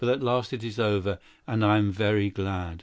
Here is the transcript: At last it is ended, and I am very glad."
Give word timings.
At 0.03 0.23
last 0.23 0.51
it 0.51 0.63
is 0.63 0.79
ended, 0.79 1.19
and 1.45 1.63
I 1.63 1.77
am 1.77 1.91
very 1.91 2.31
glad." 2.31 2.79